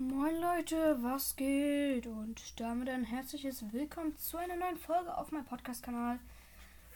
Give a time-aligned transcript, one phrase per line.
[0.00, 2.06] Moin Leute, was geht?
[2.06, 6.20] Und damit ein herzliches Willkommen zu einer neuen Folge auf meinem Podcast-Kanal.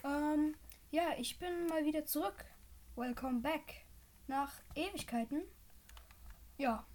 [0.05, 0.55] Ähm,
[0.89, 2.45] ja, ich bin mal wieder zurück.
[2.95, 3.83] Welcome back.
[4.27, 5.41] Nach Ewigkeiten.
[6.57, 6.85] Ja,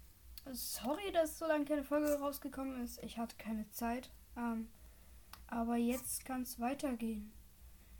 [0.51, 3.03] sorry, dass so lange keine Folge rausgekommen ist.
[3.03, 4.09] Ich hatte keine Zeit.
[4.35, 4.67] Ähm,
[5.45, 7.31] aber jetzt kann es weitergehen.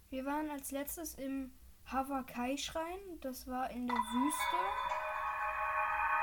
[0.10, 1.52] Wir waren als letztes im
[1.86, 3.20] Havakai-Schrein.
[3.22, 4.99] Das war in der Wüste.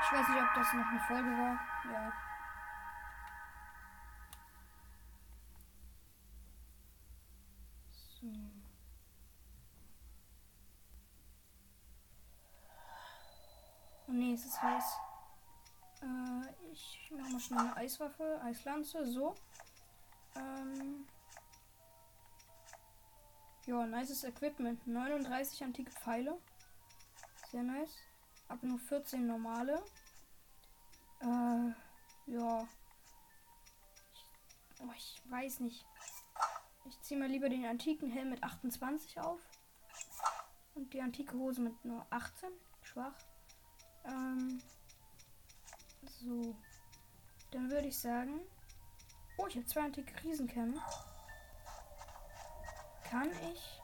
[0.01, 1.59] Ich weiß nicht, ob das noch eine Folge war.
[1.91, 2.13] Ja.
[7.91, 8.27] So.
[14.07, 14.97] Oh nee, es ist heiß.
[16.01, 19.35] Äh, ich mache mal schnell eine Eiswaffe, Eislanze, so.
[20.35, 21.05] Ähm.
[23.65, 24.87] Ja, nices Equipment.
[24.87, 26.39] 39 antike Pfeile.
[27.51, 28.06] Sehr nice.
[28.47, 29.83] Aber nur 14 normale.
[31.21, 31.71] Äh,
[32.31, 32.67] ja.
[34.13, 35.85] Ich, oh, ich weiß nicht.
[36.85, 39.41] Ich ziehe mal lieber den antiken Helm mit 28 auf.
[40.75, 42.49] Und die antike Hose mit nur 18.
[42.83, 43.15] Schwach.
[44.05, 44.61] Ähm,
[46.21, 46.55] so.
[47.51, 48.39] Dann würde ich sagen.
[49.37, 50.81] Oh, ich habe zwei antike Riesenkämme.
[53.09, 53.81] Kann ich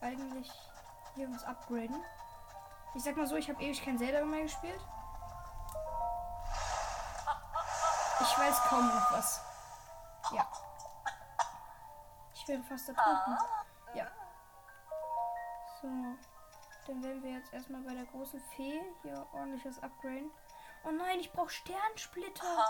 [0.00, 0.50] eigentlich
[1.14, 2.02] hier was upgraden?
[2.94, 4.80] Ich sag mal so, ich habe ewig kein Zelda mehr gespielt.
[8.20, 9.40] Ich weiß kaum noch was.
[10.32, 10.46] Ja.
[12.34, 13.38] Ich wäre fast ertrunken.
[13.94, 14.06] Ja.
[15.80, 15.88] So.
[16.86, 20.30] Dann werden wir jetzt erstmal bei der großen Fee hier ordentliches upgraden.
[20.84, 22.64] Oh nein, ich brauche Sternsplitter.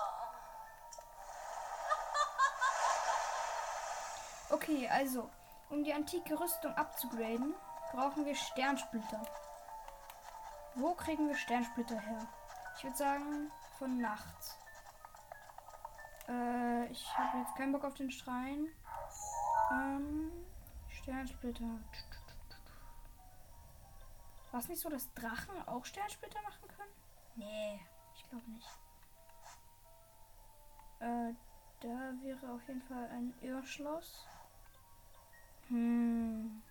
[4.50, 5.30] Okay, also,
[5.70, 7.54] um die antike Rüstung abzugraden,
[7.92, 9.22] brauchen wir Sternsplitter.
[10.74, 12.26] Wo kriegen wir Sternsplitter her?
[12.76, 14.56] Ich würde sagen, von nachts.
[16.28, 18.68] Äh, ich habe jetzt keinen Bock auf den Schrein.
[19.72, 20.30] Ähm,
[20.88, 21.78] Sternsplitter.
[24.50, 26.92] War es nicht so, dass Drachen auch Sternsplitter machen können?
[27.36, 27.80] Nee,
[28.14, 28.68] ich glaube nicht.
[31.00, 31.34] Äh,
[31.80, 34.26] da wäre auf jeden Fall ein Irrschloss.
[35.68, 36.62] Hm.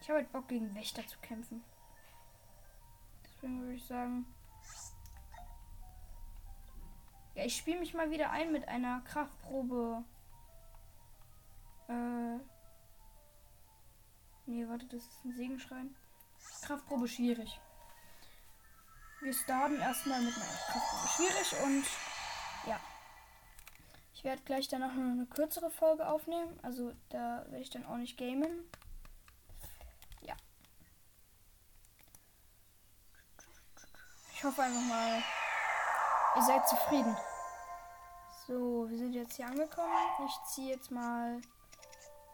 [0.00, 1.64] Ich habe halt Bock gegen Wächter zu kämpfen.
[3.40, 4.26] Deswegen würde ich sagen.
[7.34, 10.04] Ja, ich spiele mich mal wieder ein mit einer Kraftprobe.
[11.88, 12.36] Äh.
[14.44, 15.96] Nee, warte, das ist ein Segenschrein.
[16.62, 17.58] Kraftprobe schwierig.
[19.22, 21.84] Wir starten erstmal mit einer Kraftprobe schwierig und
[22.66, 22.78] ja.
[24.12, 26.60] Ich werde gleich danach noch eine kürzere Folge aufnehmen.
[26.60, 28.68] Also da werde ich dann auch nicht gamen.
[34.40, 35.22] Ich hoffe einfach mal,
[36.34, 37.14] ihr seid zufrieden.
[38.46, 39.92] So, wir sind jetzt hier angekommen.
[40.26, 41.42] Ich ziehe jetzt mal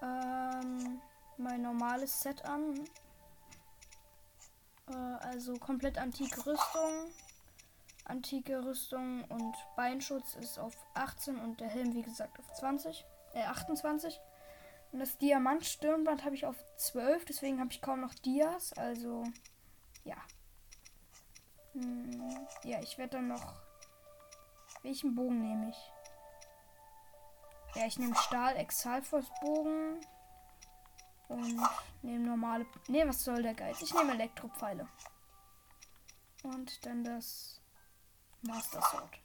[0.00, 1.00] ähm,
[1.36, 2.78] mein normales Set an.
[4.88, 7.10] Äh, also komplett antike Rüstung.
[8.04, 13.04] Antike Rüstung und Beinschutz ist auf 18 und der Helm, wie gesagt, auf 20.
[13.34, 14.20] Äh, 28.
[14.92, 18.74] Und das Diamant-Stirnband habe ich auf 12, deswegen habe ich kaum noch Dias.
[18.74, 19.24] Also,
[20.04, 20.14] ja.
[21.76, 23.52] Hm, ja, ich werde dann noch.
[24.82, 25.92] Welchen Bogen nehme ich?
[27.74, 30.00] Ja, ich nehme Stahl Exalfos Bogen.
[31.28, 31.60] Und
[32.02, 32.66] nehme normale.
[32.88, 33.82] Ne, was soll der Geiz?
[33.82, 34.88] Ich nehme Elektropfeile.
[36.44, 37.60] Und dann das
[38.42, 39.18] Master Sword.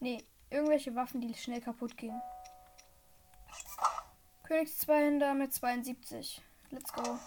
[0.00, 2.20] Ne, irgendwelche Waffen, die schnell kaputt gehen.
[4.44, 6.42] Königs 2 mit 72.
[6.70, 7.18] Let's go.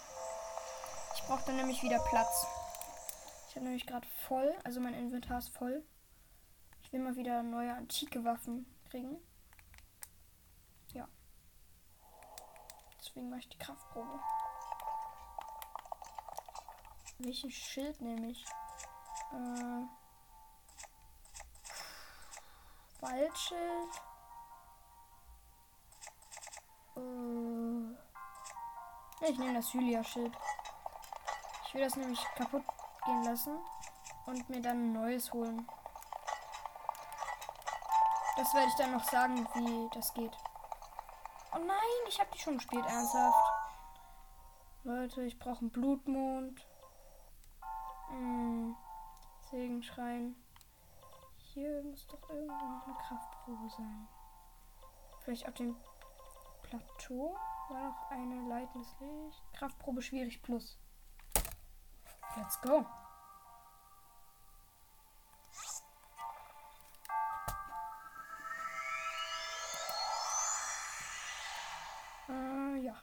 [1.15, 2.47] Ich brauche dann nämlich wieder Platz.
[3.49, 5.83] Ich habe nämlich gerade voll, also mein Inventar ist voll.
[6.83, 9.17] Ich will mal wieder neue antike Waffen kriegen.
[10.93, 11.07] Ja.
[12.99, 14.19] Deswegen mache ich die Kraftprobe.
[17.17, 18.45] Welchen Schild nehme ich?
[19.33, 19.87] Äh,
[23.01, 24.01] Waldschild.
[26.97, 27.95] Äh,
[29.27, 30.37] ich nehme das Julia-Schild.
[31.65, 32.63] Ich will das nämlich kaputt
[33.05, 33.57] gehen lassen
[34.25, 35.67] und mir dann ein neues holen.
[38.37, 40.37] Das werde ich dann noch sagen, wie das geht.
[41.53, 43.53] Oh nein, ich habe die schon gespielt, ernsthaft.
[44.83, 46.65] Leute, ich brauche einen Blutmond.
[48.07, 48.77] Hm,
[49.51, 50.35] Segenschrein.
[51.37, 54.07] Hier muss doch irgendwo noch eine Kraftprobe sein.
[55.19, 55.75] Vielleicht auf dem
[56.63, 57.35] Plateau
[57.69, 59.43] war noch eine leitendes Licht.
[59.53, 60.77] Kraftprobe schwierig plus.
[62.37, 62.85] Let's go.
[72.29, 73.01] Äh, ja.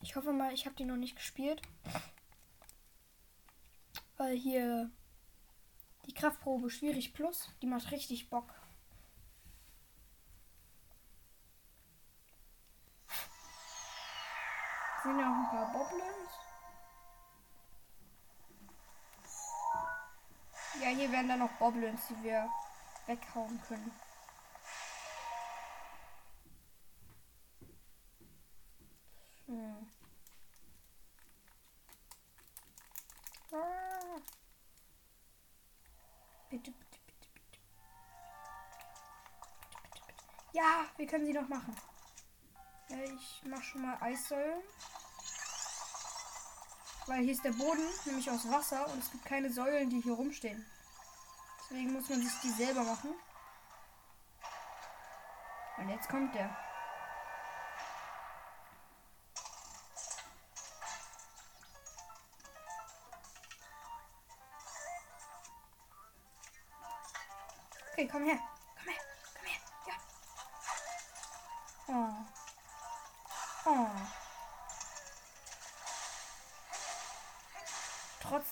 [0.00, 1.60] Ich hoffe mal, ich habe die noch nicht gespielt.
[4.16, 4.90] Weil hier
[6.06, 8.59] die Kraftprobe schwierig plus, die macht richtig Bock.
[21.20, 22.48] Werden dann noch Boblins, die wir
[23.06, 23.92] weghauen können.
[29.44, 29.90] Hm.
[33.52, 34.16] Ah.
[36.48, 36.98] Bitte, bitte.
[37.06, 37.58] Bitte, bitte,
[40.54, 41.76] Ja, wir können sie noch machen.
[42.88, 44.62] Ich mache schon mal Eissäulen.
[47.04, 50.14] Weil hier ist der Boden nämlich aus Wasser und es gibt keine Säulen, die hier
[50.14, 50.64] rumstehen.
[51.70, 53.14] Deswegen muss man sich die selber machen.
[55.78, 56.50] Und jetzt kommt der.
[67.92, 68.40] Okay, komm her.
[68.76, 69.02] Komm her.
[69.36, 69.60] Komm her.
[69.86, 69.94] Ja.
[71.86, 73.70] Oh.
[73.70, 74.19] Oh.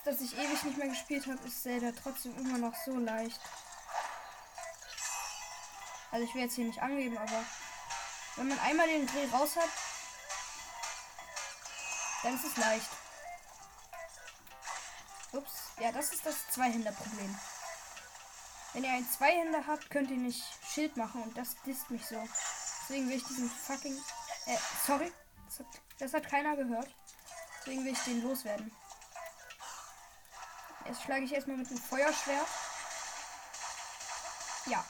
[0.09, 3.39] Dass ich ewig nicht mehr gespielt habe, ist Zelda trotzdem immer noch so leicht.
[6.11, 7.45] Also ich will jetzt hier nicht angeben, aber
[8.35, 9.69] wenn man einmal den Dreh raus hat,
[12.23, 12.89] dann ist es leicht.
[15.31, 17.37] Ups, ja, das ist das Zweihänder-Problem.
[18.73, 22.27] Wenn ihr einen Zweihänder habt, könnt ihr nicht Schild machen und das disst mich so.
[22.81, 23.95] Deswegen will ich diesen fucking.
[24.47, 24.57] Äh,
[24.87, 25.11] sorry.
[25.45, 25.67] Das hat,
[25.99, 26.89] das hat keiner gehört.
[27.59, 28.71] Deswegen will ich den loswerden.
[30.89, 32.47] Jetzt schlage ich erstmal mit dem Feuerschwert.
[34.65, 34.83] Ja.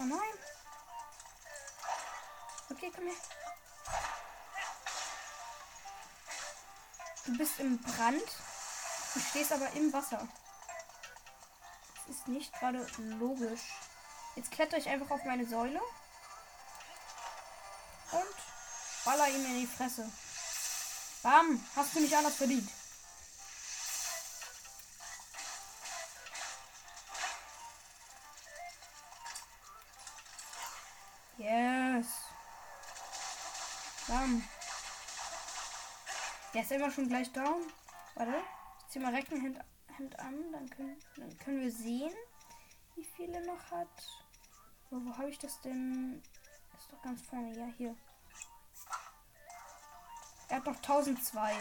[0.00, 0.18] Oh nein.
[2.70, 3.14] Okay, komm her.
[7.26, 8.22] Du bist im Brand.
[9.12, 10.26] Du stehst aber im Wasser.
[12.06, 13.74] Das ist nicht gerade logisch.
[14.34, 15.82] Jetzt kletter ich einfach auf meine Säule.
[18.12, 20.10] Und baller ihm in die Fresse.
[21.22, 22.68] Bam, hast du nicht anders verdient.
[31.38, 32.06] Yes.
[34.08, 34.44] Bam.
[36.52, 37.62] Der ist immer schon gleich down.
[38.14, 38.34] Warte.
[38.80, 39.58] Ich zieh mal Reckenhand
[39.98, 40.52] Hand an.
[40.52, 42.12] Dann können, dann können wir sehen,
[42.96, 43.88] wie viele noch hat.
[44.90, 46.22] So, wo habe ich das denn?
[46.80, 47.54] Ist doch ganz vorne.
[47.56, 47.94] Ja, hier.
[50.48, 51.54] Er hat noch 1002.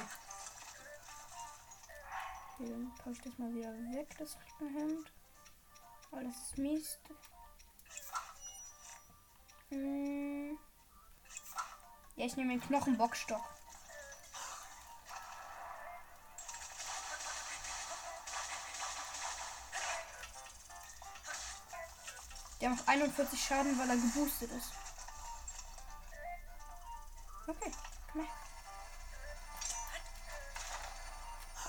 [2.54, 5.12] Okay, dann packe ich das mal wieder weg, das Reckenhand.
[6.12, 7.00] Weil das ist Mist.
[9.70, 10.58] Hm.
[12.16, 13.44] Ja, ich nehme den Knochenbockstock.
[22.62, 24.72] Der macht 41 Schaden, weil er geboostet ist.
[27.50, 27.72] Okay,
[28.12, 28.30] komm her.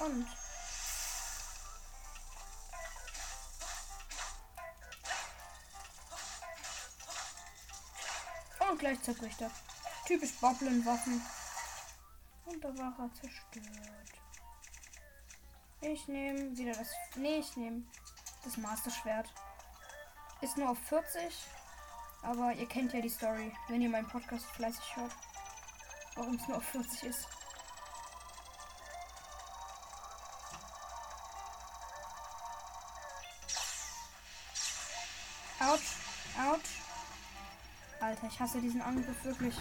[0.05, 0.27] Und.
[8.69, 9.51] Und gleich zerbricht er.
[10.07, 11.23] Typisch Boblin-Waffen.
[12.45, 14.21] Und da war er zerstört.
[15.81, 16.91] Ich nehme wieder das.
[17.17, 17.85] Nee, ich nehme
[18.45, 19.33] das Master-Schwert.
[20.43, 21.35] Ist nur auf 40.
[22.23, 25.13] Aber ihr kennt ja die Story, wenn ihr meinen Podcast fleißig hört.
[26.21, 27.27] Warum es nur auf 40 ist.
[35.61, 35.97] Autsch,
[36.39, 36.83] Autsch.
[38.01, 39.57] Alter, ich hasse diesen Angriff wirklich.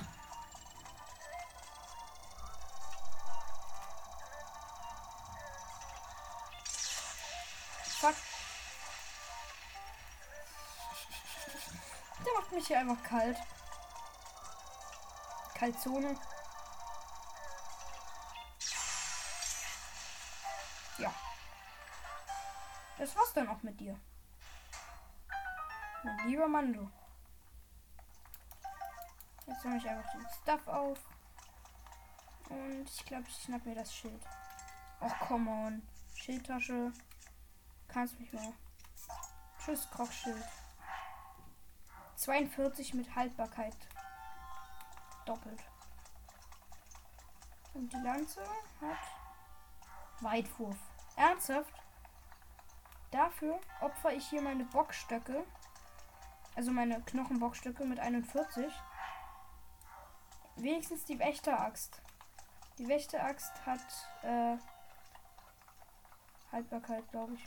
[8.02, 8.16] Fuck.
[12.26, 13.38] Der macht mich hier einfach kalt.
[15.54, 16.20] Kaltzone.
[23.40, 23.98] Dann auch mit dir.
[26.04, 26.90] Mein lieber Mando.
[29.48, 31.00] Jetzt nehme ich einfach den Stuff auf.
[32.50, 34.22] Und ich glaube, ich schnapp mir das Schild.
[35.00, 35.82] Ach, come on.
[36.16, 36.92] Schildtasche.
[37.88, 38.54] Kannst mich mal.
[39.58, 40.44] Tschüss, Krockschild.
[42.16, 43.76] 42 mit Haltbarkeit.
[45.26, 45.62] Doppelt.
[47.74, 48.42] Und die Lanze
[48.82, 48.98] hat
[50.22, 50.78] Weitwurf.
[51.16, 51.79] Ernsthaft?
[53.12, 55.44] Dafür opfer ich hier meine Bockstöcke.
[56.56, 58.72] Also meine Knochenbockstöcke mit 41.
[60.58, 62.02] Wenigstens die Wächteraxt.
[62.78, 63.80] Die Wächteraxt hat
[64.24, 64.58] äh,
[66.52, 67.46] Haltbarkeit, glaube ich.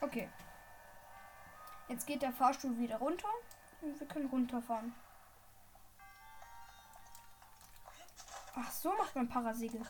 [0.00, 0.28] Okay.
[1.88, 3.28] Jetzt geht der Fahrstuhl wieder runter
[3.80, 4.94] und wir können runterfahren.
[8.54, 9.82] Ach, so macht man Parasegel.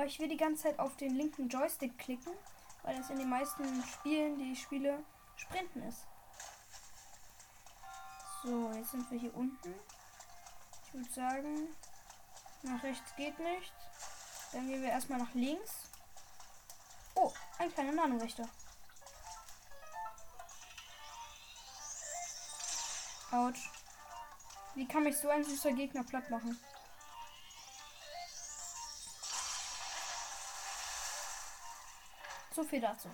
[0.00, 2.32] Oh, ich will die ganze Zeit auf den linken Joystick klicken,
[2.84, 5.04] weil das in den meisten Spielen, die ich spiele,
[5.36, 6.06] Sprinten ist.
[8.42, 9.74] So, jetzt sind wir hier unten.
[10.86, 11.68] Ich würde sagen,
[12.62, 13.72] nach rechts geht nichts.
[14.52, 15.90] Dann gehen wir erstmal nach links.
[17.14, 18.48] Oh, ein kleiner Nanowächter.
[23.32, 23.70] Autsch.
[24.74, 26.58] Wie kann mich so ein süßer Gegner platt machen?
[32.52, 33.08] So viel dazu.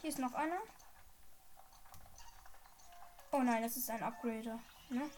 [0.00, 0.58] Hier ist noch einer.
[3.32, 4.58] Oh nein, das ist ein Upgrader.
[4.90, 5.10] Ne?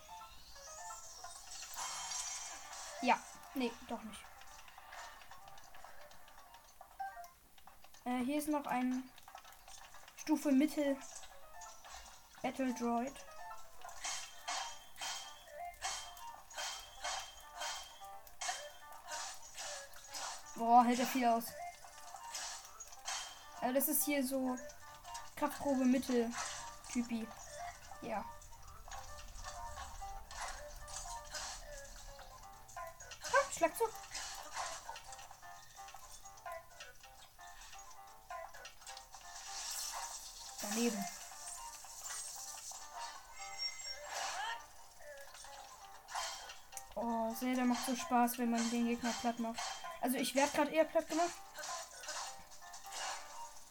[3.02, 3.18] Ja,
[3.54, 4.24] nee, doch nicht.
[8.04, 9.08] Äh, hier ist noch ein
[10.16, 10.96] Stufe Mittel
[12.42, 13.12] Battle Droid.
[20.68, 21.44] Boah, hält er viel aus.
[23.62, 24.54] Also das ist hier so
[25.34, 26.30] Kraftprobe Mittel
[26.92, 27.26] Typi.
[28.02, 28.22] Ja.
[33.22, 33.84] Komm, schlag zu.
[40.60, 41.04] Daneben.
[46.94, 49.77] Oh, Zelda macht so Spaß, wenn man den Gegner platt macht.
[50.00, 51.32] Also ich werde gerade eher platt gemacht.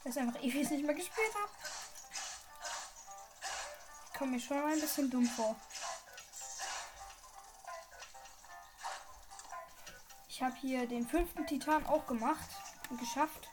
[0.02, 1.52] Weil ich einfach ewig nicht mehr gespielt habe.
[4.06, 5.56] Ich komme mir schon ein bisschen dumm vor.
[10.28, 12.48] Ich habe hier den fünften Titan auch gemacht
[12.90, 13.48] und geschafft.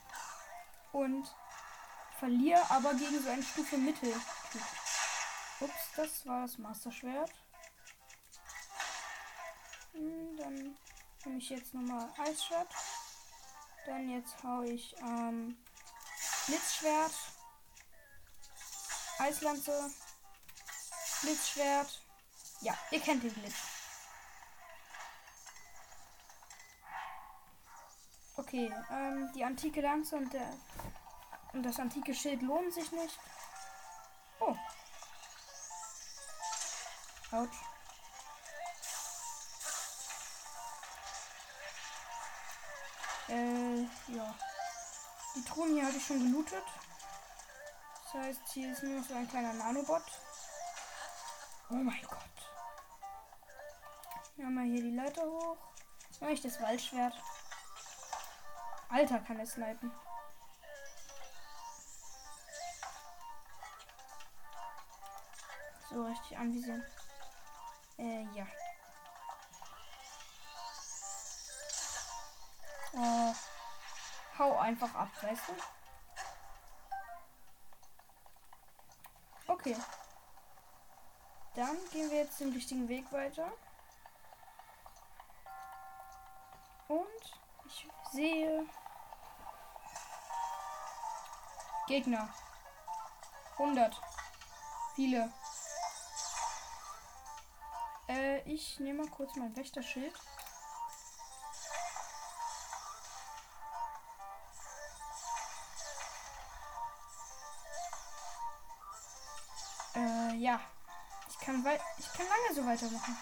[0.92, 1.34] Und
[2.18, 4.14] verliere aber gegen so ein Stufe Mittel.
[5.60, 7.32] Ups, das war das Master Schwert.
[9.92, 10.76] Hm, dann
[11.26, 12.68] nehme ich jetzt nochmal Eisschwert.
[13.84, 15.56] Dann jetzt haue ich ähm,
[16.46, 17.12] Blitzschwert.
[19.18, 19.90] Eislanze.
[21.22, 22.02] Blitzschwert.
[22.60, 23.54] Ja, ihr kennt den Blitz.
[28.36, 30.52] Okay, ähm, die antike Lanze und, der,
[31.52, 33.18] und das antike Schild lohnen sich nicht.
[34.40, 34.54] Oh.
[37.32, 37.75] Autsch.
[43.76, 44.34] Äh, ja.
[45.34, 46.64] Die Truhen hier habe ich schon gelootet.
[48.04, 50.02] Das heißt, hier ist nur so ein kleiner Nanobot.
[51.68, 52.20] Oh mein Gott.
[54.36, 55.58] Wir haben hier die Leiter hoch.
[56.20, 57.14] Mache ich das Waldschwert.
[58.88, 59.92] Alter, kann es snipen.
[65.90, 66.84] So richtig anvisieren.
[67.98, 68.46] Äh, ja.
[74.58, 75.52] Einfach ab, weißt du?
[79.52, 79.76] Okay.
[81.54, 83.50] Dann gehen wir jetzt den richtigen Weg weiter.
[86.88, 88.66] Und ich sehe
[91.86, 92.28] Gegner.
[93.58, 94.00] 100.
[94.94, 95.32] Viele.
[98.08, 100.12] Äh, ich nehme mal kurz mein Wächterschild.
[111.46, 111.64] Kann,
[111.98, 113.16] ich kann lange so weitermachen.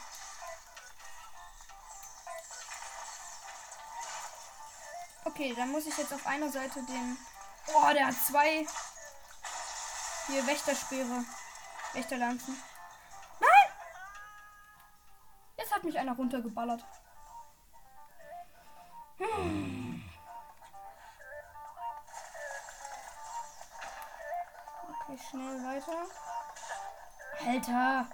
[5.27, 7.19] Okay, dann muss ich jetzt auf einer Seite den...
[7.75, 8.67] Oh, der hat zwei...
[10.27, 11.25] Hier, Wächterspeere.
[11.93, 12.63] Wächterlanzen.
[13.41, 13.73] Nein!
[15.59, 16.85] Jetzt hat mich einer runtergeballert.
[19.19, 20.03] Hm.
[24.89, 26.34] Okay, schnell weiter.
[27.47, 28.07] Alter.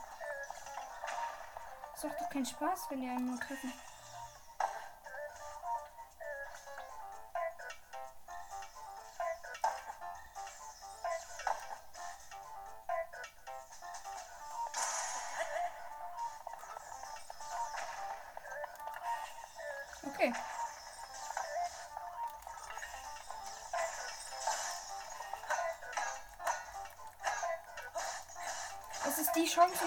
[1.92, 3.72] Das macht doch keinen Spaß, wenn die einen nur treffen.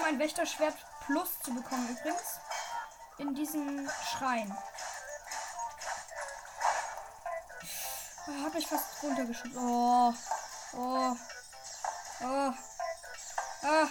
[0.04, 2.40] Um ein Wächterschwert Plus zu bekommen übrigens.
[3.18, 4.56] In diesem Schrein.
[8.26, 9.56] Oh, hab ich fast runtergeschubst.
[9.56, 10.12] Oh.
[10.76, 11.16] Oh.
[12.22, 12.52] Oh.
[13.62, 13.88] Ah.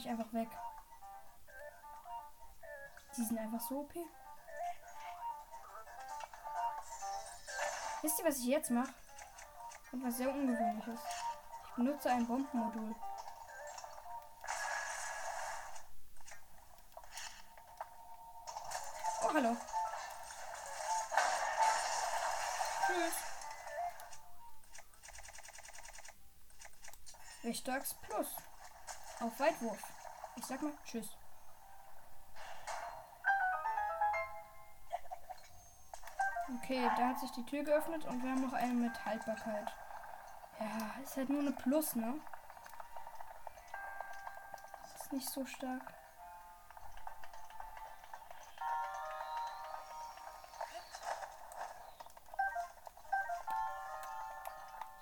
[0.00, 0.48] Mich einfach weg.
[3.14, 3.92] Die sind einfach so OP.
[8.00, 8.94] Wisst ihr, was ich jetzt mache?
[9.92, 11.00] Etwas sehr ungewöhnliches.
[11.66, 12.94] Ich benutze ein Bombenmodul.
[19.22, 19.54] Oh, hallo.
[22.86, 23.14] Tschüss.
[27.42, 28.34] Wächterax Plus.
[29.20, 29.82] Auf Weitwurf.
[30.36, 31.16] Ich sag mal Tschüss.
[36.56, 39.74] Okay, da hat sich die Tür geöffnet und wir haben noch eine mit Haltbarkeit.
[40.58, 42.18] Ja, ist halt nur eine Plus, ne?
[44.94, 45.92] Ist nicht so stark.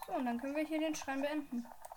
[0.07, 1.63] So, und dann können wir hier den Schrein beenden.
[1.63, 1.88] Beenden.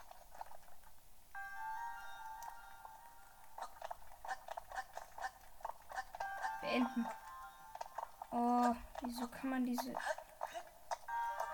[9.12, 9.94] Wieso kann man diese...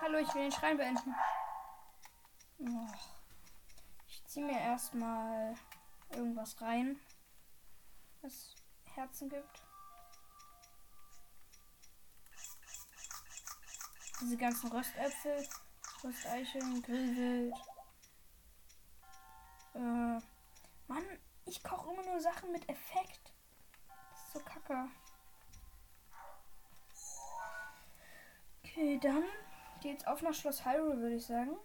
[0.00, 1.14] Hallo, ich will den Schrein beenden.
[4.06, 5.56] Ich ziehe mir erstmal
[6.10, 7.00] irgendwas rein,
[8.22, 8.54] was
[8.94, 9.62] Herzen gibt.
[14.20, 15.48] Diese ganzen Röstäpfel,
[16.04, 17.54] Rösteicheln, Grillwild.
[19.74, 20.18] Äh,
[20.86, 23.32] Mann, ich koche immer nur Sachen mit Effekt.
[24.10, 24.88] Das ist so kacke.
[28.78, 29.24] Okay, dann
[29.80, 31.56] geht's auf nach Schloss Hyrule, würde ich sagen.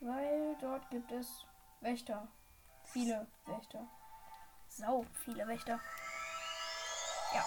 [0.00, 1.46] Weil dort gibt es
[1.80, 2.28] Wächter.
[2.84, 3.88] Viele Wächter.
[4.68, 5.80] Sau viele Wächter.
[7.34, 7.44] Ja.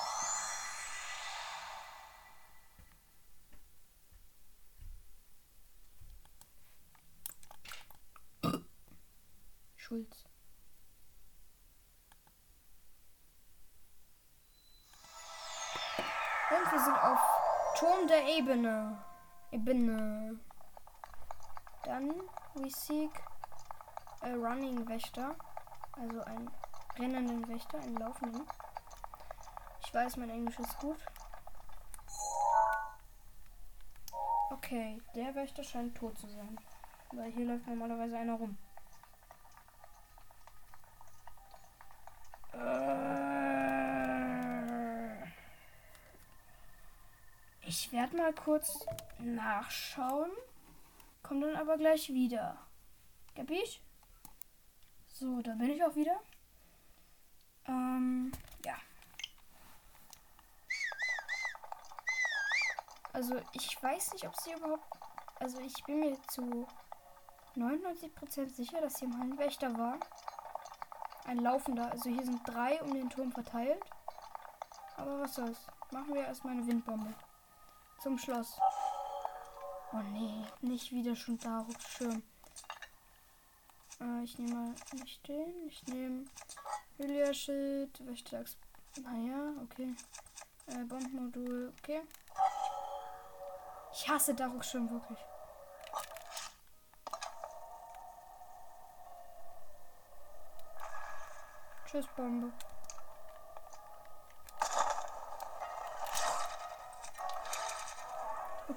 [9.75, 10.32] Schulz.
[18.43, 18.97] Ebene.
[19.51, 20.37] Ebene.
[21.83, 22.11] Dann
[22.55, 23.23] we seek
[24.21, 25.33] a running Wächter.
[25.93, 26.51] Also einen
[26.99, 28.45] rennenden Wächter, einen laufenden.
[29.85, 30.97] Ich weiß, mein Englisch ist gut.
[34.51, 36.59] Okay, der Wächter scheint tot zu sein.
[37.13, 38.57] Weil hier läuft normalerweise einer rum.
[42.51, 42.92] Äh.
[47.75, 48.85] Ich werde mal kurz
[49.17, 50.29] nachschauen.
[51.23, 52.55] Komm dann aber gleich wieder.
[53.35, 53.81] Kapisch?
[55.07, 56.19] So, da bin ich auch wieder.
[57.65, 58.31] Ähm,
[58.63, 58.75] ja.
[63.11, 64.85] Also, ich weiß nicht, ob sie überhaupt.
[65.39, 66.67] Also, ich bin mir zu
[67.55, 69.97] 99% sicher, dass hier mal ein Wächter war.
[71.25, 71.89] Ein laufender.
[71.89, 73.83] Also, hier sind drei um den Turm verteilt.
[74.95, 75.65] Aber was soll's.
[75.89, 77.15] Machen wir erstmal eine Windbombe.
[78.03, 78.59] Zum Schloss.
[79.93, 82.21] Oh nee, nicht wieder schon da, schön.
[84.01, 85.67] Äh, ich nehme mal nicht den.
[85.69, 86.25] Ich nehme
[86.97, 88.57] Hylia-Schild, Wächterax.
[89.01, 89.95] Naja, okay.
[90.67, 92.01] Äh, Bombenmodul, okay.
[93.93, 95.19] Ich hasse Daruk schon wirklich.
[101.85, 102.51] Tschüss, Bombe.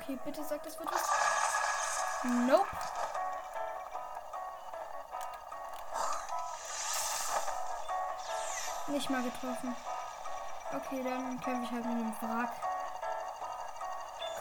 [0.08, 1.02] Okay, bitte sag, das wird was.
[2.22, 2.68] Nope.
[8.86, 9.74] Nicht mal getroffen.
[10.72, 12.52] Okay, dann kämpfe ich halt mit dem Wrack.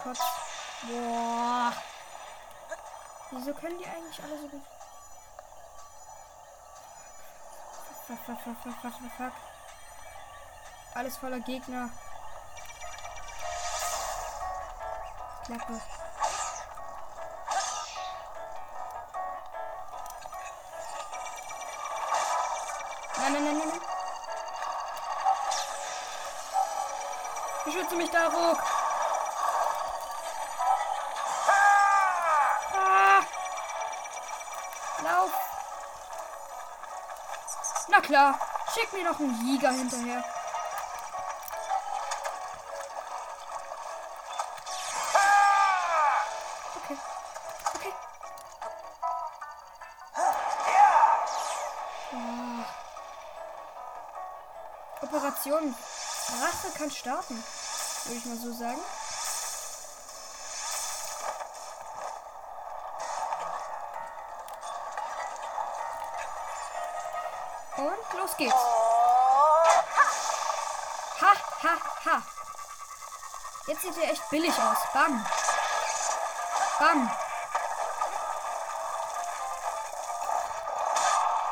[0.03, 0.19] Kotz.
[0.83, 1.73] Boah.
[3.31, 4.63] Wieso können die eigentlich alle so gut?
[8.05, 9.33] Fuck, fuck, fuck, fuck, fuck, fuck.
[10.93, 11.89] Alles voller Gegner.
[15.45, 15.79] Klappe.
[23.17, 23.81] Nein, nein, nein, nein, nein.
[27.65, 28.57] Beschütze mich, Daruk.
[32.73, 33.21] Ah.
[35.03, 35.31] Lauf.
[37.89, 38.39] Na klar.
[38.73, 40.23] Schick mir noch einen Jäger hinterher.
[55.45, 55.75] Operation
[56.41, 57.43] Rache kann starten,
[58.05, 58.79] würde ich mal so sagen.
[67.77, 68.53] Und los geht's.
[71.21, 72.21] Ha, ha, ha.
[73.67, 74.77] Jetzt sieht er echt billig aus.
[74.93, 75.25] Bam.
[76.79, 77.11] Bam.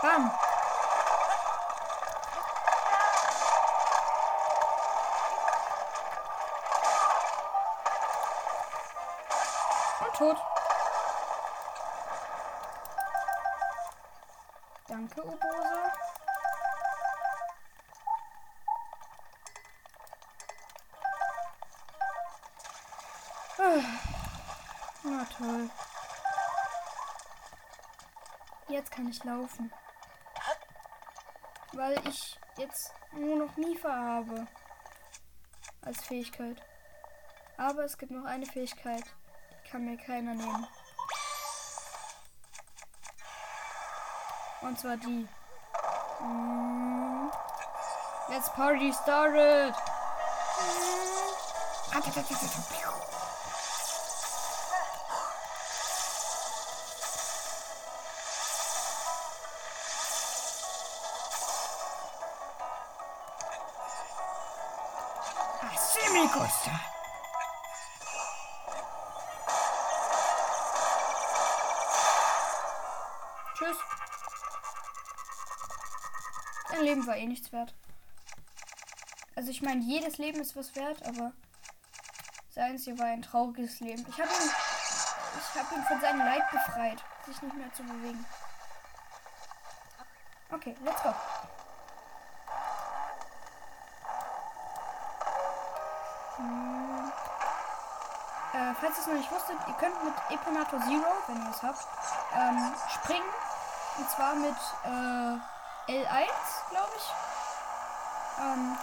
[0.01, 0.31] Bam.
[28.95, 29.71] Kann ich laufen.
[31.73, 34.47] Weil ich jetzt nur noch Mifa habe.
[35.81, 36.61] Als Fähigkeit.
[37.57, 39.03] Aber es gibt noch eine Fähigkeit.
[39.51, 40.67] Die kann mir keiner nehmen.
[44.61, 45.27] Und zwar die.
[46.21, 47.31] Mm.
[48.29, 49.75] Let's party started.
[73.63, 73.77] Tschüss.
[76.69, 77.73] Dein Leben war eh nichts wert.
[79.35, 81.31] Also ich meine, jedes Leben ist was wert, aber
[82.49, 84.05] seins hier war ein trauriges Leben.
[84.09, 84.49] Ich habe ihn,
[85.39, 88.25] ich habe ihn von seinem Leid befreit, sich nicht mehr zu bewegen.
[90.51, 91.13] Okay, let's go.
[96.35, 97.11] Hm.
[98.53, 101.63] Äh, falls ihr es noch nicht wusstet, ihr könnt mit Eponator Zero, wenn ihr es
[101.63, 101.87] habt,
[102.35, 103.23] ähm, springen.
[103.97, 106.29] Und zwar mit äh, L1,
[106.71, 107.13] glaube ich.
[108.39, 108.77] Ähm.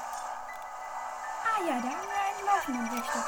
[1.43, 3.25] Ah ja, da haben wir einen laufenden Wächter.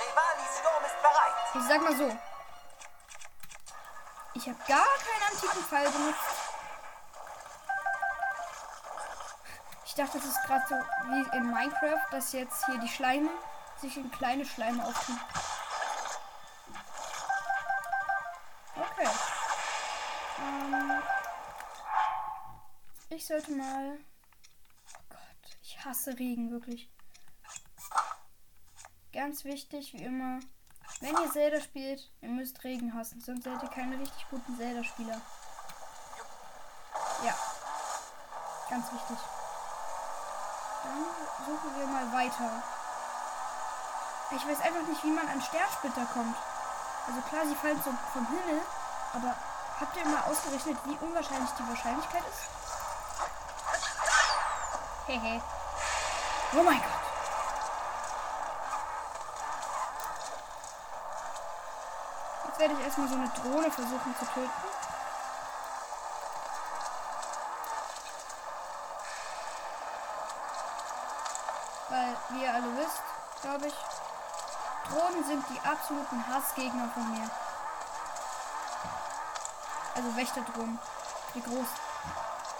[0.00, 1.34] Rivali-Sturm ist bereit.
[1.54, 2.18] Ich sag mal so.
[4.32, 6.20] Ich habe gar keinen antiken Fall benutzt.
[9.84, 10.74] Ich dachte, das ist gerade so
[11.10, 13.30] wie in Minecraft, dass jetzt hier die Schleime
[13.84, 15.20] sich in kleine Schleime auftun.
[18.76, 19.08] Okay.
[20.40, 21.02] Ähm,
[23.10, 23.98] ich sollte mal.
[25.10, 26.90] Gott, ich hasse Regen wirklich.
[29.12, 30.40] Ganz wichtig, wie immer.
[31.00, 35.20] Wenn ihr Zelda spielt, ihr müsst Regen hassen, sonst seid ihr keine richtig guten Zelda-Spieler.
[37.24, 37.34] Ja.
[38.70, 39.18] Ganz wichtig.
[40.82, 41.04] Dann
[41.46, 42.62] suchen wir mal weiter.
[44.30, 46.36] Ich weiß einfach nicht, wie man an Sternsplitter kommt.
[47.06, 48.62] Also klar, sie fallen so vom Himmel,
[49.12, 49.34] aber
[49.80, 52.54] habt ihr mal ausgerechnet, wie unwahrscheinlich die Wahrscheinlichkeit ist?
[55.06, 55.42] Hehe.
[56.54, 56.90] oh mein Gott.
[62.46, 64.50] Jetzt werde ich erstmal so eine Drohne versuchen zu töten.
[71.90, 73.02] Weil, wie ihr alle wisst,
[73.42, 73.74] glaube ich,
[74.94, 77.28] Drohnen sind die absoluten Hassgegner von mir.
[79.96, 80.78] Also Wächterdrohnen.
[81.34, 81.66] Die groß.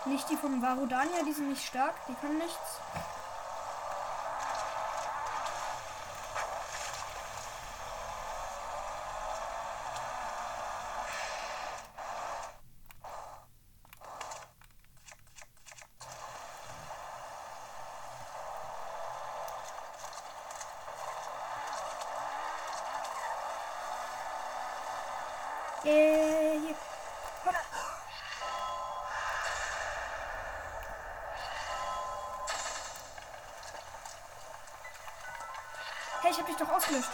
[0.07, 2.81] Nicht die von Varudania, die sind nicht stark, die können nichts.
[36.25, 37.11] Hey, ich hab dich doch ausgelöscht.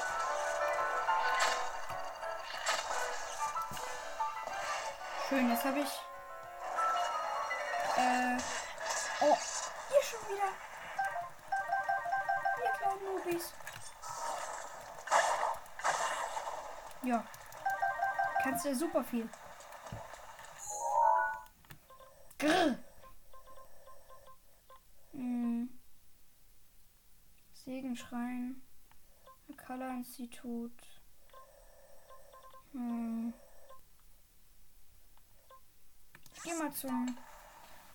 [5.29, 5.89] Schön, jetzt habe ich.
[7.97, 8.37] Äh.
[9.21, 9.37] Oh,
[9.91, 10.45] ihr schon wieder.
[12.63, 13.53] Ihr kleinen Nubis.
[17.03, 17.25] Ja.
[18.45, 19.29] Kannst du ja super viel.
[22.39, 22.79] Grrr.
[25.15, 25.81] Hm.
[27.55, 28.63] Segenschrein.
[29.71, 30.73] Akala-Institut.
[32.73, 33.33] Hm.
[36.35, 37.17] Ich gehe mal zum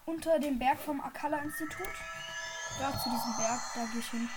[0.06, 1.94] unter dem Berg vom Akala-Institut.
[2.80, 4.30] Da zu diesem Berg, da gehe ich hin.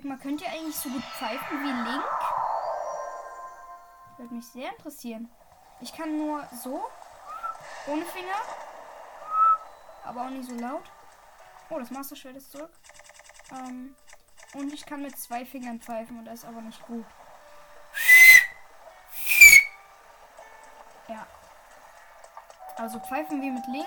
[0.00, 2.04] Sag mal, könnt ihr eigentlich so gut pfeifen wie Link?
[4.16, 5.30] Würde mich sehr interessieren.
[5.80, 6.82] Ich kann nur so,
[7.86, 8.40] ohne Finger,
[10.02, 10.90] aber auch nicht so laut.
[11.68, 12.70] Oh, das Master-Schwert ist zurück.
[13.52, 13.94] Ähm,
[14.54, 17.04] und ich kann mit zwei Fingern pfeifen und das ist aber nicht gut.
[21.08, 21.26] Ja.
[22.78, 23.86] Also pfeifen wie mit Link.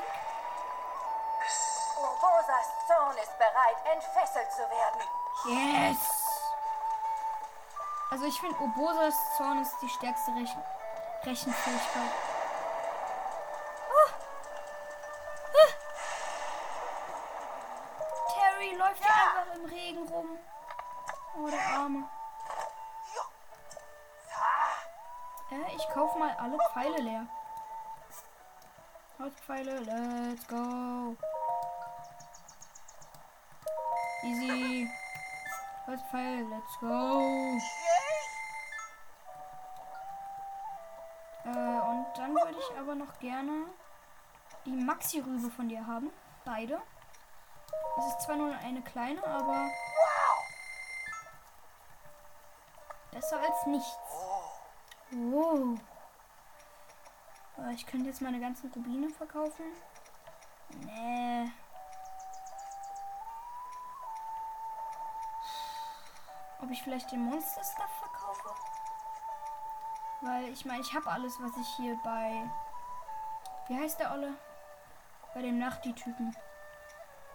[3.43, 5.01] Bereit, entfesselt zu werden.
[5.45, 5.97] Yes!
[8.09, 10.63] Also ich finde Obosas Zorn ist die stärkste Rechen
[11.23, 12.11] Rechenfähigkeit.
[13.89, 14.09] Ah!
[15.53, 15.71] Ah!
[18.33, 20.37] Terry läuft hier einfach im Regen rum.
[21.35, 22.09] Oh, der Arme.
[25.51, 27.27] Äh, ich kauf mal alle Pfeile leer.
[29.19, 31.15] Holzpfeile, let's go.
[34.23, 34.89] Easy.
[35.85, 37.57] Holzpfeil, let's go.
[41.45, 43.65] Äh, und dann würde ich aber noch gerne
[44.65, 46.09] die Maxi-Rübe von dir haben.
[46.45, 46.81] Beide.
[47.97, 49.69] Es ist zwar nur eine kleine, aber
[53.11, 53.97] besser als nichts.
[55.15, 55.75] Oh.
[57.59, 59.65] Äh, Ich könnte jetzt meine ganzen Rubine verkaufen.
[60.69, 61.51] Nee.
[66.63, 68.55] Ob ich vielleicht den Monster Stuff verkaufe?
[70.21, 72.49] Weil ich meine, ich habe alles, was ich hier bei.
[73.67, 74.33] Wie heißt der Olle?
[75.33, 76.33] Bei dem Nachti-Typen.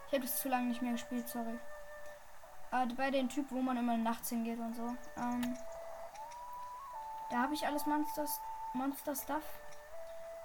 [0.07, 1.59] Ich habe das zu lange nicht mehr gespielt, sorry.
[2.71, 4.95] Aber bei dem Typ, wo man immer nachts hingeht und so.
[5.17, 5.55] Ähm,
[7.29, 8.41] da habe ich alles Monsters,
[8.73, 9.43] Monster Stuff.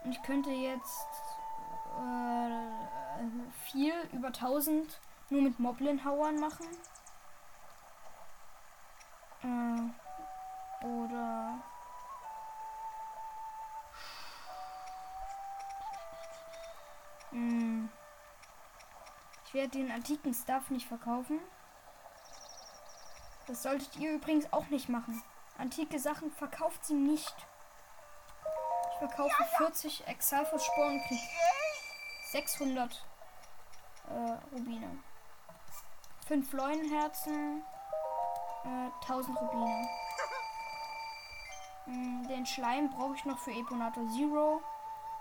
[0.04, 1.08] Und ich könnte jetzt
[1.96, 3.24] äh,
[3.70, 6.66] viel über 1000 nur mit Moblin-Hauern machen.
[9.44, 11.62] Äh, oder
[17.34, 17.88] Hm.
[19.44, 21.40] Ich werde den antiken Stuff nicht verkaufen.
[23.46, 25.20] Das solltet ihr übrigens auch nicht machen.
[25.58, 27.34] Antike Sachen verkauft sie nicht.
[28.92, 31.20] Ich verkaufe 40 Exalfos Sporen und krieg
[32.30, 33.04] 600
[34.08, 34.98] äh, Rubine.
[36.26, 37.62] 5 Leunenherzen,
[38.64, 39.88] äh, 1000 Rubine.
[41.86, 44.62] Mm, Den Schleim brauche ich noch für Eponator Zero.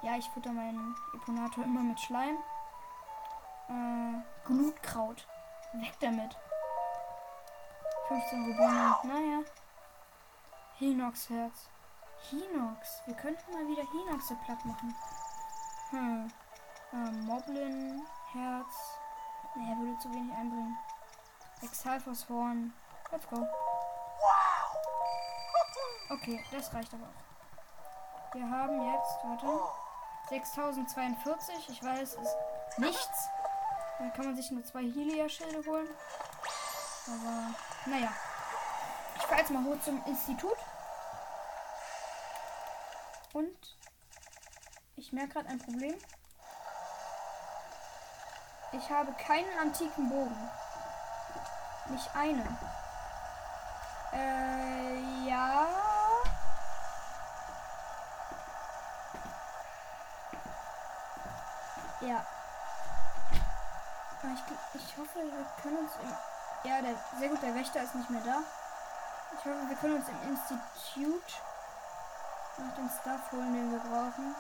[0.02, 2.38] Ja, ich fütter meinen Eponator immer mit Schleim.
[3.68, 5.28] Äh, Glutkraut.
[5.74, 6.38] Weg damit.
[8.08, 8.96] 15 Rubine.
[9.04, 9.44] Naja.
[10.78, 11.70] Hinox Herz.
[12.30, 13.02] Hinox.
[13.06, 14.96] Wir könnten mal wieder Hinoxe platt machen.
[15.90, 16.32] Hm.
[16.94, 19.00] Ähm, Moblin Herz.
[19.56, 20.78] Nee, er würde zu wenig einbringen.
[21.62, 22.74] Exalfos Horn.
[23.14, 23.48] Let's go.
[26.10, 28.34] Okay, das reicht aber auch.
[28.34, 29.70] Wir haben jetzt, warte,
[30.30, 31.70] 6042.
[31.70, 32.38] Ich weiß, ist
[32.78, 33.30] nichts.
[34.00, 35.88] Dann kann man sich nur zwei Helia-Schilde holen.
[37.06, 37.54] Aber,
[37.86, 38.12] naja.
[39.18, 40.58] Ich fahre jetzt mal hoch zum Institut.
[43.34, 43.78] Und
[44.96, 45.96] ich merke gerade ein Problem.
[48.72, 50.50] Ich habe keinen antiken Bogen.
[51.90, 52.58] Nicht einen.
[54.14, 55.68] Äh, ja.
[62.02, 62.26] Ja.
[64.24, 66.14] Ich, ich hoffe, wir können uns im.
[66.70, 68.40] Ja, der, sehr gut, der Wächter ist nicht mehr da.
[69.32, 71.42] Ich hoffe, wir können uns im Institut
[72.58, 74.36] noch den Stuff holen, den wir brauchen.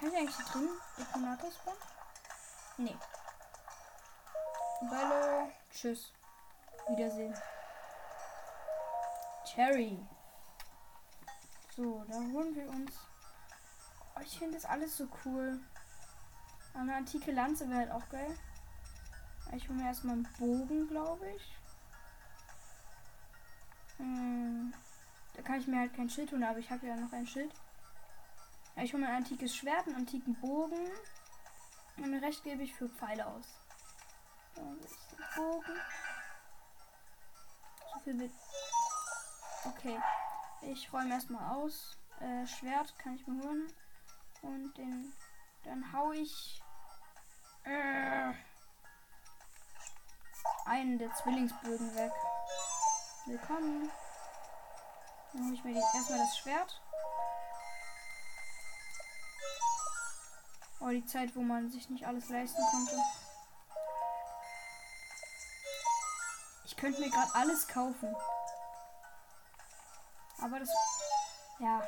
[0.00, 0.68] Kann ich eigentlich drin
[0.98, 1.82] Detonator spawnen?
[2.78, 2.96] Nee.
[4.90, 6.12] Ballo, tschüss.
[6.88, 7.34] Wiedersehen.
[9.44, 9.98] Cherry.
[11.76, 12.92] So, da holen wir uns.
[14.16, 15.60] Oh, ich finde das alles so cool.
[16.74, 18.36] Eine antike Lanze wäre halt auch geil.
[19.54, 21.56] Ich hole mir erstmal einen Bogen, glaube ich.
[23.98, 24.72] Hm,
[25.34, 27.52] da kann ich mir halt kein Schild holen, aber ich habe ja noch ein Schild.
[28.76, 30.90] Ich hole mir ein antikes Schwert, einen antiken Bogen.
[31.98, 33.61] Und den Rest gebe ich für Pfeile aus.
[34.54, 35.80] Bogen.
[37.94, 38.32] So viel mit.
[39.64, 40.00] Okay.
[40.62, 41.96] Ich räume erstmal aus.
[42.20, 43.72] Äh, Schwert kann ich mir holen.
[44.42, 45.12] Und den.
[45.64, 46.62] Dann hau ich.
[47.64, 48.32] Äh,
[50.64, 52.12] einen der Zwillingsbögen weg.
[53.26, 53.90] Willkommen.
[55.32, 56.80] Dann hole ich mir erstmal das Schwert.
[60.80, 62.96] Oh, die Zeit, wo man sich nicht alles leisten konnte.
[66.82, 68.16] Könnte mir gerade alles kaufen.
[70.40, 70.68] Aber das.
[71.60, 71.80] Ja.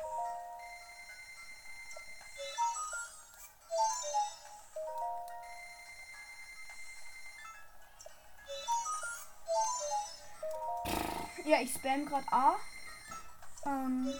[11.43, 12.55] Ja, ich spam gerade A.
[13.65, 14.13] Ähm,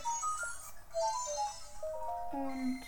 [2.33, 2.83] und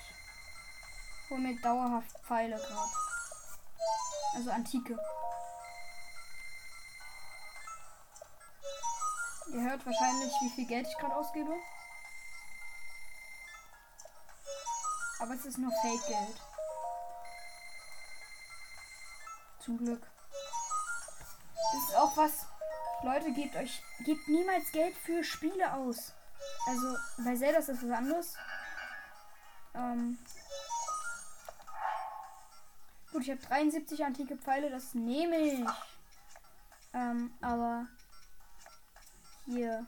[1.29, 2.91] hol mir dauerhaft Pfeile gerade.
[4.35, 4.99] Also antike.
[9.49, 11.53] Ihr hört wahrscheinlich, wie viel Geld ich gerade ausgebe.
[15.19, 16.41] Aber es ist nur Fake-Geld.
[19.59, 20.01] Zum Glück.
[21.73, 22.45] Das ist auch was.
[23.03, 23.81] Leute, gebt euch.
[24.05, 26.13] Gebt niemals Geld für Spiele aus.
[26.67, 28.37] Also, bei Zelda ist das was anderes.
[29.73, 30.19] Ähm,
[33.11, 35.69] gut, ich habe 73 antike Pfeile, das nehme ich.
[36.93, 37.87] Ähm, aber
[39.47, 39.85] hier.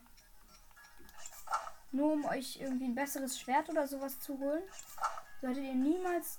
[1.92, 4.64] Nur um euch irgendwie ein besseres Schwert oder sowas zu holen,
[5.42, 6.38] solltet ihr niemals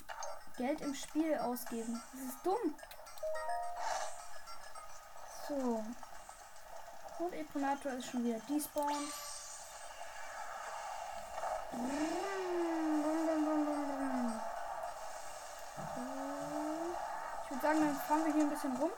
[0.56, 2.02] Geld im Spiel ausgeben.
[2.12, 2.74] Das ist dumm.
[5.48, 5.84] So.
[7.18, 9.12] Und Eponator ist schon wieder despawned.
[17.44, 18.90] Ich würde sagen, dann fahren wir hier ein bisschen rum.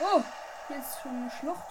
[0.00, 0.22] Oh,
[0.68, 1.64] hier ist schon eine Schlucht.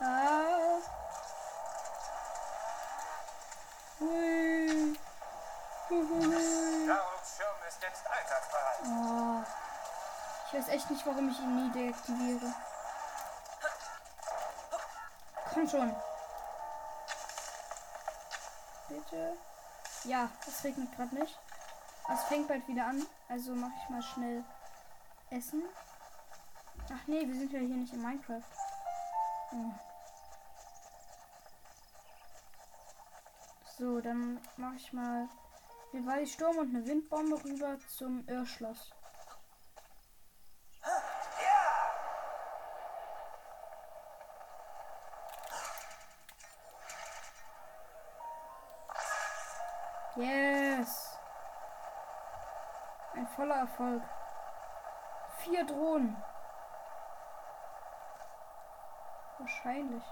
[0.00, 0.78] Ah.
[4.00, 4.96] Hui.
[6.86, 8.80] Nahrungsschirm ist jetzt alltagsbereit.
[8.84, 9.42] Oh.
[10.58, 12.52] Ich weiß echt nicht, warum ich ihn nie deaktiviere.
[15.54, 15.94] Komm schon.
[18.88, 19.36] Bitte.
[20.02, 21.38] Ja, es regnet gerade nicht.
[22.12, 23.06] Es fängt bald wieder an.
[23.28, 24.44] Also mache ich mal schnell
[25.30, 25.62] Essen.
[26.92, 28.42] Ach nee, wir sind ja hier nicht in Minecraft.
[29.52, 29.70] Oh.
[33.78, 35.28] So, dann mache ich mal
[35.92, 38.90] den Sturm und eine Windbombe rüber zum Irrschloss.
[50.18, 51.16] Yes.
[53.14, 54.02] Ein voller Erfolg.
[55.36, 56.16] Vier Drohnen.
[59.38, 60.02] Wahrscheinlich.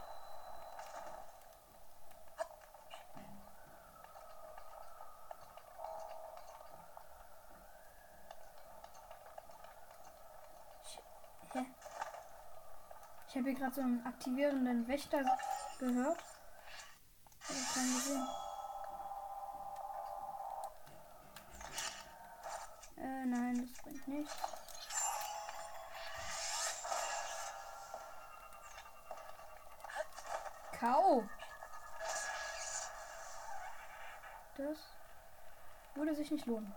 [13.29, 15.25] Ich, habe hier gerade so einen aktivierenden Wächter
[15.81, 16.23] gehört.
[17.43, 18.46] Hab ich gesehen.
[36.27, 36.75] Sich nicht lohnen.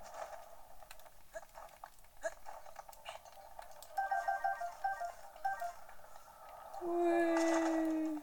[6.81, 8.21] Hui.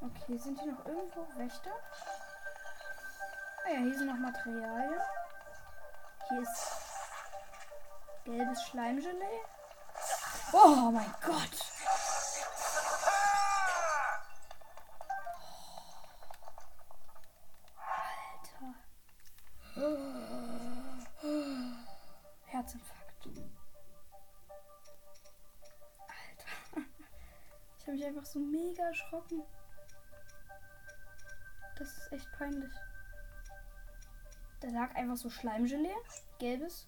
[0.00, 1.70] Okay, sind hier noch irgendwo Wächter?
[3.64, 5.00] Ah ja, hier sind noch Materialien.
[6.28, 6.72] Hier ist
[8.24, 9.40] gelbes Schleimgelee.
[10.52, 11.75] Oh mein Gott!
[28.96, 29.42] Erschrocken.
[31.78, 32.72] Das ist echt peinlich.
[34.60, 35.94] Da lag einfach so Schleimgelee.
[36.38, 36.86] Gelbes.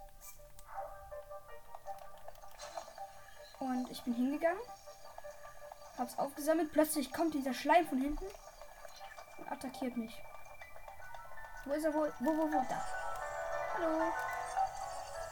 [3.61, 4.63] Und ich bin hingegangen.
[5.99, 6.73] Hab's aufgesammelt.
[6.73, 8.25] Plötzlich kommt dieser Schleim von hinten
[9.39, 10.17] und attackiert mich.
[11.65, 12.13] Wo ist er wohl?
[12.21, 12.65] Wo, wo, wo?
[12.69, 12.85] Da.
[13.75, 14.13] Hallo.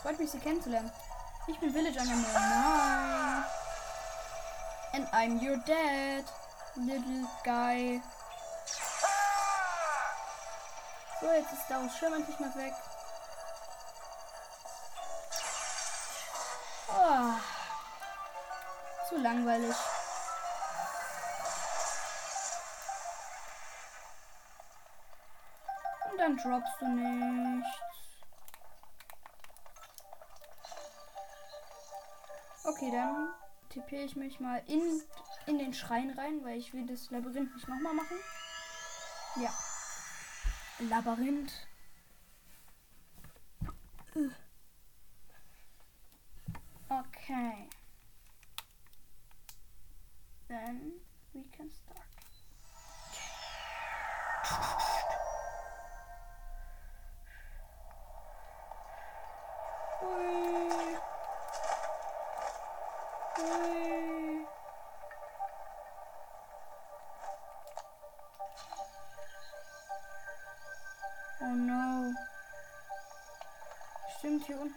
[0.02, 0.92] Freut mich, Sie kennenzulernen.
[1.46, 3.44] Ich bin Village Animal 9.
[4.92, 6.24] And I'm your dad,
[6.76, 8.00] little guy.
[11.20, 12.74] So, jetzt ist Daraus Schirm endlich mal weg.
[16.88, 17.38] Oh.
[19.08, 19.76] Zu langweilig.
[26.10, 27.68] Und dann droppst du nichts.
[32.64, 33.34] Okay, dann
[33.70, 35.02] tippe ich mich mal in,
[35.47, 38.16] in den Schrein rein, weil ich will das Labyrinth nicht nochmal machen.
[39.36, 39.55] Ja.
[40.78, 41.53] Labyrinth.
[46.88, 47.68] Okay.
[50.49, 50.92] Then
[51.32, 51.70] we can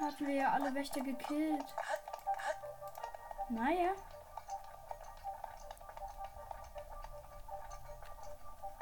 [0.09, 1.75] hatten wir ja alle Wächter gekillt.
[3.49, 3.91] Naja.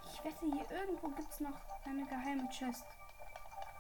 [0.06, 2.86] Ich wette, hier irgendwo gibt es noch eine geheime Chest.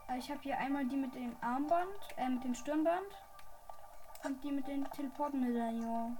[0.10, 1.88] Äh, Ich habe hier einmal die mit dem Armband,
[2.18, 3.24] äh, mit dem Stirnband
[4.26, 6.18] und die mit den Teleportmedaillon.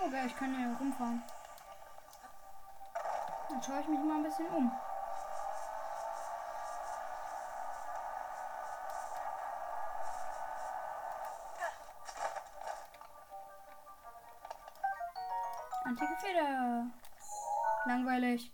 [0.00, 1.22] Okay, ich kann hier rumfahren.
[3.58, 4.72] Dann schaue ich mich mal ein bisschen um.
[15.84, 16.86] Antike Feder.
[17.86, 18.52] Langweilig.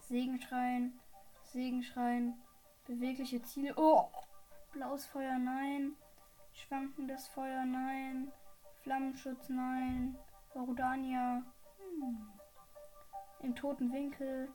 [0.00, 1.00] Segenschrein.
[1.44, 2.42] Segenschrein.
[2.88, 3.74] Bewegliche Ziele.
[3.76, 4.10] Oh!
[4.72, 5.94] Blaues Feuer, nein.
[6.54, 8.32] Schwankendes Feuer, nein.
[8.82, 10.18] Flammenschutz, nein.
[10.56, 11.44] Rodania.
[11.78, 12.31] Hm.
[13.42, 14.48] Im toten Winkel.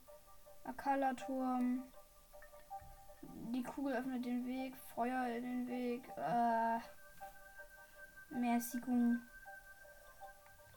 [0.64, 1.84] Akala-Turm.
[3.22, 4.76] Die Kugel öffnet den Weg.
[4.96, 6.08] Feuer in den Weg.
[6.18, 6.80] Äh.
[8.30, 9.20] Mäßigung.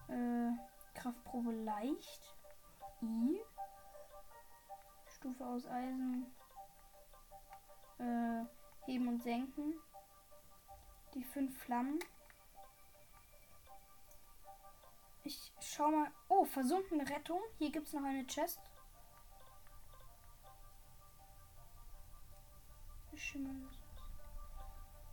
[0.08, 0.50] Äh,
[0.94, 2.36] Kraftprobe leicht.
[3.02, 3.40] I.
[5.06, 6.26] Stufe aus Eisen.
[7.98, 8.44] Äh,
[8.86, 9.74] heben und senken.
[11.14, 11.98] Die fünf Flammen.
[15.70, 16.10] Schau mal.
[16.28, 17.40] Oh, versunkene Rettung.
[17.58, 18.60] Hier gibt es noch eine Chest.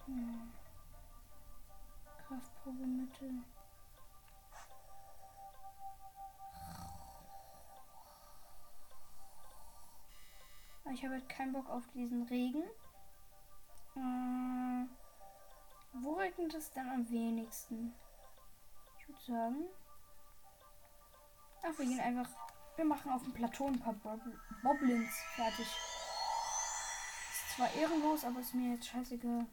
[0.06, 0.52] Hm.
[2.28, 3.30] Kraftprobe Mitte.
[10.84, 12.64] Aber Ich habe halt keinen Bock auf diesen Regen.
[13.96, 14.86] Äh,
[15.94, 17.94] wo regnet es dann am wenigsten?
[18.98, 19.66] Ich würde sagen.
[21.68, 22.30] Ach, wir gehen einfach.
[22.76, 24.22] Wir machen auf dem Plateau ein paar Bob
[24.62, 25.66] Boblins fertig.
[25.66, 29.46] Ist zwar ehrenlos, aber ist mir jetzt scheißegal.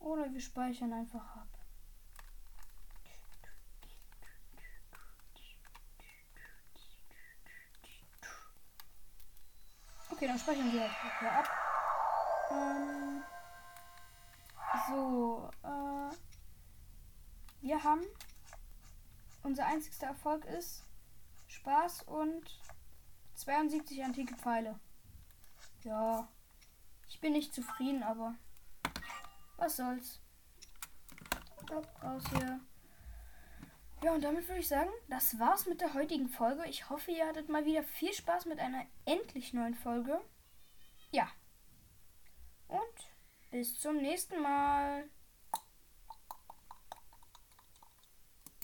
[0.00, 1.48] Oder wir speichern einfach ab.
[10.10, 11.48] Okay, dann speichern wir halt ab.
[12.50, 13.22] Ähm,
[14.88, 15.83] so, äh,
[17.64, 18.04] wir haben
[19.42, 20.84] unser einzigster Erfolg ist
[21.46, 22.42] Spaß und
[23.36, 24.78] 72 antike Pfeile.
[25.82, 26.28] Ja,
[27.08, 28.34] ich bin nicht zufrieden, aber
[29.56, 30.20] was soll's.
[32.02, 32.60] Raus hier.
[34.02, 36.66] Ja, und damit würde ich sagen, das war's mit der heutigen Folge.
[36.68, 40.20] Ich hoffe, ihr hattet mal wieder viel Spaß mit einer endlich neuen Folge.
[41.10, 41.30] Ja.
[42.68, 43.10] Und
[43.50, 45.08] bis zum nächsten Mal.